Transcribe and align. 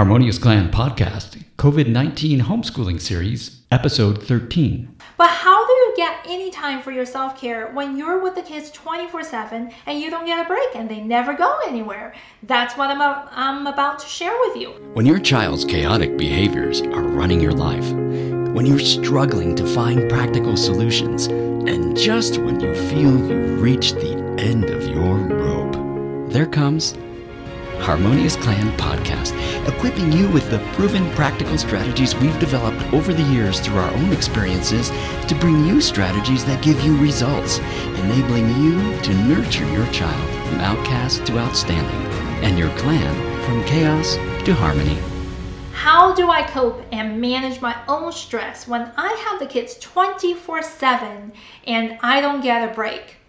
Harmonious 0.00 0.38
Clan 0.38 0.70
Podcast, 0.70 1.44
COVID 1.58 1.86
19 1.86 2.40
Homeschooling 2.40 2.98
Series, 2.98 3.60
Episode 3.70 4.22
13. 4.22 4.96
But 5.18 5.28
how 5.28 5.66
do 5.66 5.72
you 5.74 5.92
get 5.94 6.24
any 6.24 6.50
time 6.50 6.80
for 6.80 6.90
your 6.90 7.04
self 7.04 7.38
care 7.38 7.70
when 7.72 7.98
you're 7.98 8.22
with 8.22 8.34
the 8.34 8.40
kids 8.40 8.70
24 8.70 9.22
7 9.22 9.70
and 9.84 10.00
you 10.00 10.08
don't 10.08 10.24
get 10.24 10.42
a 10.42 10.48
break 10.48 10.74
and 10.74 10.88
they 10.88 11.02
never 11.02 11.34
go 11.34 11.54
anywhere? 11.66 12.14
That's 12.44 12.78
what 12.78 12.88
I'm 12.88 12.96
about, 12.96 13.28
I'm 13.32 13.66
about 13.66 13.98
to 13.98 14.06
share 14.06 14.32
with 14.40 14.56
you. 14.56 14.70
When 14.94 15.04
your 15.04 15.18
child's 15.18 15.66
chaotic 15.66 16.16
behaviors 16.16 16.80
are 16.80 17.02
running 17.02 17.42
your 17.42 17.52
life, 17.52 17.92
when 17.92 18.64
you're 18.64 18.78
struggling 18.78 19.54
to 19.56 19.66
find 19.66 20.08
practical 20.08 20.56
solutions, 20.56 21.26
and 21.26 21.94
just 21.94 22.38
when 22.38 22.58
you 22.58 22.74
feel 22.88 23.18
you've 23.28 23.60
reached 23.60 23.96
the 23.96 24.14
end 24.38 24.70
of 24.70 24.82
your 24.88 25.16
rope, 25.18 26.32
there 26.32 26.46
comes 26.46 26.94
Harmonious 27.80 28.36
Clan 28.36 28.76
Podcast, 28.76 29.34
equipping 29.66 30.12
you 30.12 30.28
with 30.28 30.50
the 30.50 30.58
proven 30.74 31.10
practical 31.12 31.56
strategies 31.56 32.14
we've 32.14 32.38
developed 32.38 32.80
over 32.92 33.12
the 33.14 33.22
years 33.22 33.58
through 33.60 33.78
our 33.78 33.90
own 33.94 34.12
experiences 34.12 34.90
to 35.26 35.34
bring 35.40 35.64
you 35.64 35.80
strategies 35.80 36.44
that 36.44 36.62
give 36.62 36.80
you 36.82 36.96
results, 36.98 37.58
enabling 38.00 38.48
you 38.62 39.00
to 39.02 39.14
nurture 39.24 39.68
your 39.72 39.86
child 39.92 40.48
from 40.48 40.60
outcast 40.60 41.24
to 41.26 41.38
outstanding, 41.38 42.12
and 42.44 42.58
your 42.58 42.70
clan 42.76 43.44
from 43.44 43.64
chaos 43.64 44.16
to 44.44 44.54
harmony. 44.54 44.98
How 45.72 46.14
do 46.14 46.28
I 46.28 46.42
cope 46.42 46.84
and 46.92 47.20
manage 47.20 47.62
my 47.62 47.74
own 47.88 48.12
stress 48.12 48.68
when 48.68 48.92
I 48.98 49.08
have 49.28 49.40
the 49.40 49.46
kids 49.46 49.78
24 49.78 50.62
7 50.62 51.32
and 51.66 51.98
I 52.02 52.20
don't 52.20 52.42
get 52.42 52.70
a 52.70 52.74
break? 52.74 53.19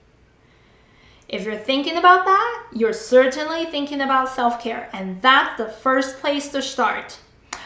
If 1.32 1.46
you're 1.46 1.56
thinking 1.56 1.96
about 1.96 2.26
that, 2.26 2.64
you're 2.74 2.92
certainly 2.92 3.64
thinking 3.64 4.02
about 4.02 4.28
self 4.28 4.62
care, 4.62 4.90
and 4.92 5.22
that's 5.22 5.58
the 5.58 5.70
first 5.70 6.20
place 6.20 6.50
to 6.50 6.62
start. 6.62 7.18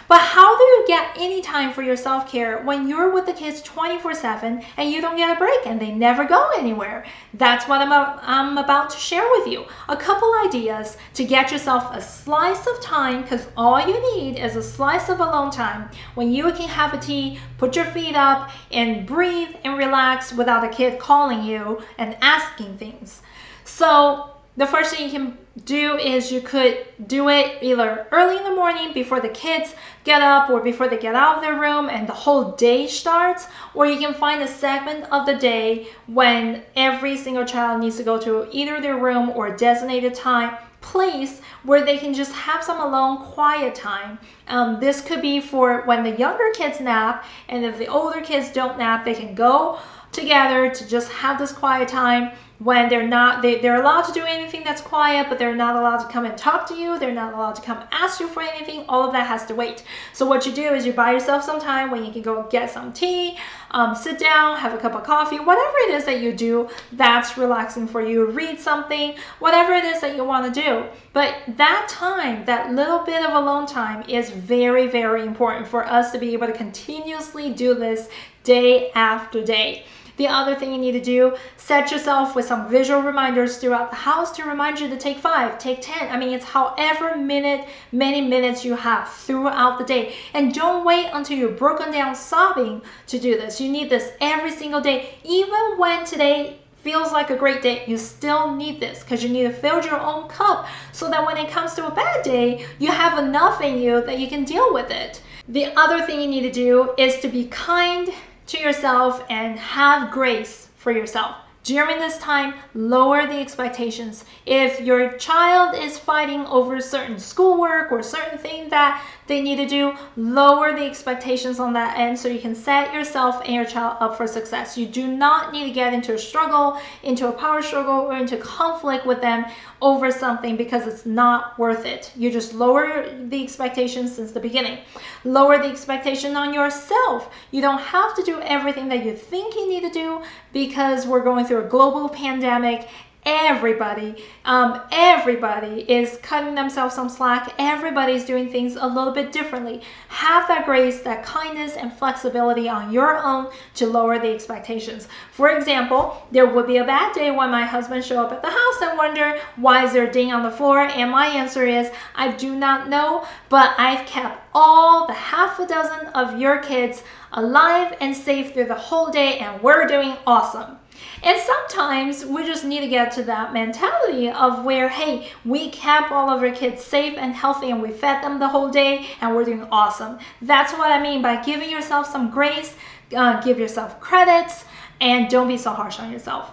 But 0.07 0.21
how 0.21 0.55
do 0.55 0.63
you 0.63 0.83
get 0.85 1.17
any 1.17 1.41
time 1.41 1.73
for 1.73 1.81
your 1.81 1.97
self 1.97 2.31
care 2.31 2.61
when 2.61 2.87
you're 2.87 3.11
with 3.11 3.25
the 3.25 3.33
kids 3.33 3.63
24 3.63 4.13
7 4.13 4.63
and 4.77 4.91
you 4.91 5.01
don't 5.01 5.17
get 5.17 5.35
a 5.35 5.39
break 5.39 5.65
and 5.65 5.79
they 5.79 5.91
never 5.91 6.25
go 6.25 6.47
anywhere? 6.55 7.05
That's 7.33 7.67
what 7.67 7.81
I'm 7.81 7.91
I'm 7.91 8.59
about 8.59 8.91
to 8.91 8.99
share 8.99 9.27
with 9.31 9.47
you. 9.47 9.65
A 9.89 9.97
couple 9.97 10.31
ideas 10.45 10.97
to 11.15 11.25
get 11.25 11.51
yourself 11.51 11.89
a 11.91 11.99
slice 11.99 12.67
of 12.67 12.79
time 12.81 13.23
because 13.23 13.47
all 13.57 13.79
you 13.79 13.99
need 14.15 14.37
is 14.37 14.55
a 14.55 14.61
slice 14.61 15.09
of 15.09 15.21
alone 15.21 15.49
time 15.49 15.89
when 16.13 16.31
you 16.31 16.51
can 16.51 16.69
have 16.69 16.93
a 16.93 16.99
tea, 16.99 17.39
put 17.57 17.75
your 17.75 17.85
feet 17.85 18.15
up, 18.15 18.51
and 18.71 19.07
breathe 19.07 19.55
and 19.63 19.75
relax 19.75 20.33
without 20.33 20.63
a 20.63 20.69
kid 20.69 20.99
calling 20.99 21.41
you 21.41 21.81
and 21.97 22.15
asking 22.21 22.77
things. 22.77 23.23
So 23.65 24.29
the 24.57 24.65
first 24.65 24.95
thing 24.95 25.05
you 25.05 25.11
can 25.11 25.37
do 25.65 25.97
is 25.97 26.31
you 26.31 26.39
could 26.39 26.85
do 27.07 27.29
it 27.29 27.57
either 27.61 28.07
early 28.11 28.37
in 28.37 28.43
the 28.43 28.55
morning 28.55 28.93
before 28.93 29.19
the 29.19 29.29
kids 29.29 29.73
get 30.03 30.21
up 30.21 30.49
or 30.49 30.61
before 30.61 30.87
they 30.87 30.97
get 30.97 31.15
out 31.15 31.37
of 31.37 31.41
their 31.41 31.59
room 31.59 31.89
and 31.89 32.07
the 32.07 32.13
whole 32.13 32.51
day 32.51 32.87
starts 32.87 33.47
or 33.73 33.85
you 33.85 33.97
can 33.97 34.13
find 34.13 34.41
a 34.41 34.47
segment 34.47 35.05
of 35.11 35.25
the 35.25 35.35
day 35.35 35.87
when 36.07 36.61
every 36.75 37.17
single 37.17 37.45
child 37.45 37.81
needs 37.81 37.97
to 37.97 38.03
go 38.03 38.19
to 38.19 38.47
either 38.51 38.79
their 38.81 38.97
room 38.97 39.29
or 39.31 39.47
a 39.47 39.57
designated 39.57 40.13
time 40.13 40.55
place 40.81 41.41
where 41.63 41.83
they 41.83 41.97
can 41.97 42.13
just 42.13 42.31
have 42.33 42.63
some 42.63 42.79
alone 42.79 43.17
quiet 43.17 43.73
time. 43.73 44.19
Um, 44.47 44.79
this 44.79 45.01
could 45.01 45.21
be 45.21 45.41
for 45.41 45.81
when 45.85 46.03
the 46.03 46.11
younger 46.11 46.51
kids 46.53 46.79
nap 46.79 47.25
and 47.49 47.65
if 47.65 47.77
the 47.77 47.87
older 47.87 48.21
kids 48.21 48.51
don't 48.51 48.77
nap 48.77 49.03
they 49.03 49.15
can 49.15 49.33
go 49.33 49.79
together 50.15 50.69
to 50.69 50.87
just 50.87 51.11
have 51.11 51.37
this 51.37 51.51
quiet 51.51 51.87
time 51.87 52.31
when 52.59 52.87
they're 52.87 53.07
not 53.07 53.41
they, 53.41 53.59
they're 53.59 53.81
allowed 53.81 54.03
to 54.03 54.13
do 54.13 54.23
anything 54.23 54.63
that's 54.63 54.81
quiet 54.81 55.27
but 55.27 55.37
they're 55.37 55.55
not 55.55 55.75
allowed 55.75 55.97
to 55.97 56.07
come 56.07 56.25
and 56.25 56.37
talk 56.37 56.65
to 56.67 56.73
you. 56.73 56.97
They're 56.97 57.13
not 57.13 57.33
allowed 57.33 57.55
to 57.55 57.61
come 57.61 57.83
ask 57.91 58.19
you 58.19 58.27
for 58.27 58.41
anything. 58.41 58.85
All 58.87 59.05
of 59.05 59.11
that 59.11 59.27
has 59.27 59.45
to 59.47 59.55
wait. 59.55 59.83
So 60.13 60.25
what 60.25 60.45
you 60.45 60.53
do 60.53 60.73
is 60.73 60.85
you 60.85 60.93
buy 60.93 61.11
yourself 61.11 61.43
some 61.43 61.59
time 61.59 61.91
when 61.91 62.05
you 62.05 62.13
can 62.13 62.21
go 62.21 62.43
get 62.43 62.71
some 62.71 62.93
tea 62.93 63.37
um, 63.71 63.93
sit 63.93 64.17
down 64.17 64.57
have 64.57 64.73
a 64.73 64.77
cup 64.77 64.93
of 64.93 65.03
coffee 65.03 65.39
whatever 65.39 65.77
it 65.87 65.95
is 65.95 66.05
that 66.05 66.21
you 66.21 66.31
do 66.31 66.69
that's 66.93 67.37
relaxing 67.37 67.87
for 67.87 68.01
you. 68.01 68.25
Read 68.25 68.59
something 68.59 69.15
whatever 69.39 69.73
it 69.73 69.83
is 69.83 69.99
that 69.99 70.15
you 70.15 70.23
want 70.23 70.53
to 70.53 70.61
do. 70.61 70.85
But 71.11 71.35
that 71.57 71.87
time 71.89 72.45
that 72.45 72.71
little 72.71 72.99
bit 72.99 73.25
of 73.25 73.33
alone 73.33 73.67
time 73.67 74.07
is 74.07 74.29
very 74.29 74.87
very 74.87 75.23
important 75.23 75.67
for 75.67 75.85
us 75.85 76.11
to 76.13 76.17
be 76.17 76.31
able 76.31 76.47
to 76.47 76.53
continuously 76.53 77.51
do 77.51 77.73
this 77.73 78.07
day 78.43 78.91
after 78.91 79.43
day 79.43 79.83
the 80.17 80.27
other 80.27 80.55
thing 80.55 80.71
you 80.71 80.77
need 80.77 80.93
to 80.93 81.01
do, 81.01 81.35
set 81.57 81.91
yourself 81.91 82.35
with 82.35 82.45
some 82.45 82.69
visual 82.69 83.01
reminders 83.01 83.57
throughout 83.57 83.89
the 83.89 83.95
house 83.95 84.31
to 84.37 84.43
remind 84.43 84.79
you 84.79 84.89
to 84.89 84.97
take 84.97 85.17
five, 85.17 85.59
take 85.59 85.81
10. 85.81 86.09
I 86.09 86.17
mean, 86.17 86.33
it's 86.33 86.45
however 86.45 87.17
minute, 87.17 87.67
many 87.91 88.21
minutes 88.21 88.63
you 88.63 88.75
have 88.75 89.09
throughout 89.09 89.77
the 89.77 89.83
day. 89.83 90.13
And 90.33 90.53
don't 90.53 90.85
wait 90.85 91.09
until 91.11 91.37
you're 91.37 91.49
broken 91.49 91.91
down 91.91 92.15
sobbing 92.15 92.81
to 93.07 93.19
do 93.19 93.35
this. 93.35 93.59
You 93.59 93.71
need 93.71 93.89
this 93.89 94.11
every 94.21 94.51
single 94.51 94.81
day, 94.81 95.15
even 95.23 95.77
when 95.77 96.05
today 96.05 96.59
feels 96.85 97.11
like 97.11 97.31
a 97.31 97.35
great 97.35 97.63
day, 97.63 97.83
you 97.87 97.97
still 97.97 98.55
need 98.55 98.79
this 98.79 98.99
because 98.99 99.23
you 99.23 99.29
need 99.29 99.43
to 99.43 99.51
fill 99.51 99.83
your 99.83 99.99
own 99.99 100.29
cup 100.29 100.67
so 100.91 101.09
that 101.09 101.25
when 101.25 101.35
it 101.35 101.49
comes 101.49 101.73
to 101.73 101.87
a 101.87 101.95
bad 101.95 102.23
day, 102.23 102.63
you 102.77 102.91
have 102.91 103.17
enough 103.17 103.59
in 103.59 103.79
you 103.79 104.05
that 104.05 104.19
you 104.19 104.27
can 104.27 104.43
deal 104.43 104.71
with 104.71 104.91
it. 104.91 105.19
The 105.47 105.65
other 105.75 106.05
thing 106.05 106.21
you 106.21 106.27
need 106.27 106.43
to 106.43 106.51
do 106.51 106.93
is 106.97 107.19
to 107.21 107.27
be 107.27 107.47
kind 107.47 108.13
to 108.47 108.59
yourself 108.59 109.23
and 109.29 109.57
have 109.59 110.11
grace 110.11 110.69
for 110.77 110.91
yourself. 110.91 111.35
During 111.65 111.97
this 111.97 112.19
time, 112.19 112.53
lower 112.75 113.25
the 113.25 113.39
expectations. 113.39 114.23
If 114.45 114.81
your 114.81 115.13
child 115.13 115.75
is 115.75 115.97
fighting 115.97 116.45
over 116.45 116.79
certain 116.79 117.17
schoolwork 117.17 117.91
or 117.91 118.03
certain 118.03 118.37
thing 118.37 118.69
that 118.69 119.03
they 119.25 119.41
need 119.41 119.55
to 119.55 119.65
do, 119.65 119.95
lower 120.15 120.73
the 120.73 120.85
expectations 120.85 121.59
on 121.59 121.73
that 121.73 121.97
end 121.97 122.19
so 122.19 122.27
you 122.27 122.37
can 122.37 122.53
set 122.53 122.93
yourself 122.93 123.41
and 123.43 123.55
your 123.55 123.65
child 123.65 123.97
up 123.99 124.15
for 124.15 124.27
success. 124.27 124.77
You 124.77 124.85
do 124.85 125.07
not 125.07 125.51
need 125.51 125.63
to 125.63 125.71
get 125.71 125.91
into 125.91 126.13
a 126.13 126.19
struggle, 126.19 126.79
into 127.01 127.29
a 127.29 127.31
power 127.31 127.63
struggle, 127.63 128.01
or 128.01 128.15
into 128.15 128.37
conflict 128.37 129.07
with 129.07 129.21
them 129.21 129.45
over 129.81 130.11
something 130.11 130.57
because 130.57 130.85
it's 130.85 131.07
not 131.07 131.57
worth 131.57 131.83
it. 131.83 132.11
You 132.15 132.29
just 132.31 132.53
lower 132.53 133.09
the 133.29 133.43
expectations 133.43 134.15
since 134.15 134.31
the 134.31 134.39
beginning. 134.39 134.77
Lower 135.23 135.57
the 135.57 135.69
expectation 135.69 136.37
on 136.37 136.53
yourself. 136.53 137.33
You 137.49 137.61
don't 137.61 137.81
have 137.81 138.15
to 138.17 138.21
do 138.21 138.39
everything 138.41 138.87
that 138.89 139.03
you 139.03 139.15
think 139.15 139.55
you 139.55 139.67
need 139.67 139.81
to 139.81 139.89
do 139.89 140.21
because 140.53 141.07
we're 141.07 141.23
going 141.23 141.45
through 141.45 141.54
a 141.59 141.67
global 141.67 142.09
pandemic 142.09 142.87
everybody 143.25 144.23
um, 144.45 144.81
everybody 144.91 145.81
is 145.91 146.19
cutting 146.21 146.53
themselves 146.53 146.93
some 146.93 147.09
slack. 147.09 147.51
Everybody's 147.57 148.23
doing 148.23 148.51
things 148.51 148.75
a 148.75 148.85
little 148.85 149.11
bit 149.11 149.31
differently. 149.31 149.81
Have 150.09 150.47
that 150.47 150.65
grace 150.65 151.01
that 151.01 151.25
kindness 151.25 151.75
and 151.75 151.91
flexibility 151.91 152.69
on 152.69 152.93
your 152.93 153.17
own 153.17 153.49
to 153.75 153.87
lower 153.87 154.19
the 154.19 154.31
expectations. 154.31 155.07
For 155.31 155.49
example 155.57 156.23
there 156.31 156.45
would 156.45 156.67
be 156.67 156.77
a 156.77 156.83
bad 156.83 157.15
day 157.15 157.31
when 157.31 157.49
my 157.49 157.65
husband 157.65 158.05
show 158.05 158.23
up 158.23 158.31
at 158.31 158.43
the 158.43 158.49
house 158.49 158.81
and 158.81 158.97
wonder 158.97 159.39
why 159.55 159.83
is 159.83 159.93
there 159.93 160.07
a 160.07 160.11
ding 160.11 160.31
on 160.31 160.43
the 160.43 160.51
floor? 160.51 160.81
And 160.81 161.09
my 161.09 161.25
answer 161.25 161.65
is 161.65 161.89
i 162.15 162.31
do 162.31 162.55
not 162.55 162.89
know 162.89 163.25
but 163.49 163.73
i've 163.79 164.05
kept 164.05 164.41
all 164.53 165.07
the 165.07 165.13
half 165.13 165.59
a 165.59 165.65
dozen 165.65 166.07
of 166.09 166.39
your 166.39 166.59
kids 166.59 167.03
alive 167.33 167.95
and 167.99 168.15
safe 168.15 168.53
through 168.53 168.65
the 168.65 168.75
whole 168.75 169.09
day 169.09 169.39
and 169.39 169.61
we're 169.61 169.87
doing 169.87 170.15
awesome 170.27 170.77
and 171.23 171.39
sometimes 171.41 172.25
we 172.25 172.45
just 172.45 172.65
need 172.65 172.81
to 172.81 172.87
get 172.87 173.11
to 173.13 173.23
that 173.23 173.53
mentality 173.53 174.29
of 174.29 174.63
where, 174.63 174.89
hey, 174.89 175.29
we 175.43 175.69
kept 175.69 176.11
all 176.11 176.29
of 176.29 176.41
our 176.41 176.51
kids 176.51 176.83
safe 176.83 177.17
and 177.17 177.33
healthy 177.33 177.71
and 177.71 177.81
we 177.81 177.91
fed 177.91 178.23
them 178.23 178.39
the 178.39 178.47
whole 178.47 178.69
day 178.69 179.07
and 179.21 179.35
we're 179.35 179.45
doing 179.45 179.67
awesome. 179.71 180.19
That's 180.41 180.73
what 180.73 180.91
I 180.91 181.01
mean 181.01 181.21
by 181.21 181.43
giving 181.43 181.69
yourself 181.69 182.07
some 182.07 182.29
grace, 182.29 182.75
uh, 183.15 183.41
give 183.41 183.57
yourself 183.57 183.99
credits, 183.99 184.65
and 185.01 185.29
don't 185.29 185.47
be 185.47 185.57
so 185.57 185.71
harsh 185.71 185.99
on 185.99 186.11
yourself. 186.11 186.51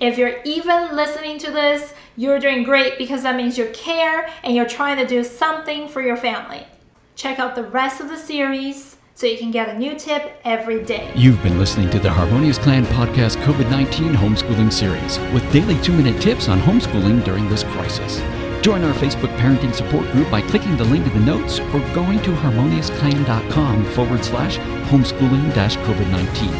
If 0.00 0.16
you're 0.16 0.40
even 0.44 0.94
listening 0.94 1.38
to 1.38 1.50
this, 1.50 1.92
you're 2.16 2.38
doing 2.38 2.62
great 2.62 2.98
because 2.98 3.22
that 3.22 3.36
means 3.36 3.58
you 3.58 3.68
care 3.72 4.30
and 4.44 4.54
you're 4.54 4.68
trying 4.68 4.96
to 4.98 5.06
do 5.06 5.24
something 5.24 5.88
for 5.88 6.00
your 6.02 6.16
family. 6.16 6.64
Check 7.16 7.40
out 7.40 7.56
the 7.56 7.64
rest 7.64 8.00
of 8.00 8.08
the 8.08 8.16
series 8.16 8.97
so 9.18 9.26
you 9.26 9.36
can 9.36 9.50
get 9.50 9.68
a 9.68 9.76
new 9.76 9.98
tip 9.98 10.40
every 10.44 10.80
day. 10.84 11.10
You've 11.16 11.42
been 11.42 11.58
listening 11.58 11.90
to 11.90 11.98
the 11.98 12.08
Harmonious 12.08 12.56
Clan 12.56 12.84
Podcast 12.86 13.34
COVID 13.42 13.68
19 13.68 14.12
Homeschooling 14.12 14.72
Series 14.72 15.18
with 15.34 15.42
daily 15.52 15.76
two 15.82 15.92
minute 15.92 16.22
tips 16.22 16.48
on 16.48 16.60
homeschooling 16.60 17.24
during 17.24 17.48
this 17.48 17.64
crisis. 17.64 18.18
Join 18.62 18.84
our 18.84 18.94
Facebook 18.94 19.36
parenting 19.38 19.74
support 19.74 20.08
group 20.12 20.30
by 20.30 20.40
clicking 20.42 20.76
the 20.76 20.84
link 20.84 21.04
in 21.04 21.12
the 21.14 21.32
notes 21.32 21.58
or 21.58 21.80
going 21.96 22.22
to 22.22 22.30
harmoniousclan.com 22.30 23.84
forward 23.86 24.24
slash 24.24 24.58
homeschooling 24.88 25.50
COVID 25.50 26.10
19. 26.12 26.54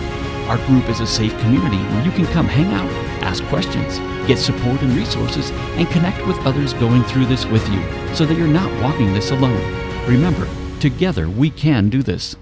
Our 0.48 0.58
group 0.66 0.88
is 0.88 0.98
a 0.98 1.06
safe 1.06 1.38
community 1.38 1.78
where 1.94 2.04
you 2.04 2.10
can 2.10 2.26
come 2.26 2.48
hang 2.48 2.72
out, 2.74 2.90
ask 3.22 3.44
questions, 3.44 3.98
get 4.26 4.36
support 4.36 4.82
and 4.82 4.96
resources, 4.96 5.52
and 5.78 5.86
connect 5.90 6.26
with 6.26 6.38
others 6.38 6.72
going 6.74 7.04
through 7.04 7.26
this 7.26 7.46
with 7.46 7.64
you 7.68 7.80
so 8.16 8.26
that 8.26 8.36
you're 8.36 8.48
not 8.48 8.82
walking 8.82 9.14
this 9.14 9.30
alone. 9.30 9.62
Remember, 10.08 10.48
together 10.80 11.28
we 11.30 11.50
can 11.50 11.88
do 11.88 12.02
this. 12.02 12.34